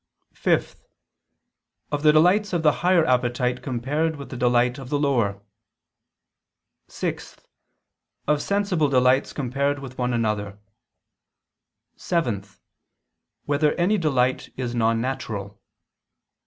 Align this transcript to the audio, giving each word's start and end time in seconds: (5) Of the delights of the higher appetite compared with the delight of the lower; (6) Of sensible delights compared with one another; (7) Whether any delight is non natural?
(5) 0.33 0.77
Of 1.91 2.01
the 2.01 2.11
delights 2.11 2.53
of 2.53 2.63
the 2.63 2.71
higher 2.81 3.05
appetite 3.05 3.61
compared 3.61 4.15
with 4.15 4.31
the 4.31 4.35
delight 4.35 4.79
of 4.79 4.89
the 4.89 4.97
lower; 4.97 5.39
(6) 6.87 7.37
Of 8.27 8.41
sensible 8.41 8.89
delights 8.89 9.31
compared 9.31 9.77
with 9.77 9.99
one 9.99 10.11
another; 10.11 10.57
(7) 11.97 12.43
Whether 13.45 13.73
any 13.75 13.99
delight 13.99 14.49
is 14.57 14.73
non 14.73 15.01
natural? 15.01 15.61